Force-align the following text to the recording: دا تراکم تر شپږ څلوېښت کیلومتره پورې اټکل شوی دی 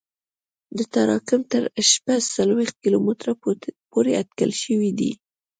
دا 0.77 0.83
تراکم 0.93 1.41
تر 1.51 1.63
شپږ 1.91 2.19
څلوېښت 2.35 2.75
کیلومتره 2.83 3.33
پورې 3.91 4.11
اټکل 4.21 4.51
شوی 4.63 4.89
دی 4.99 5.11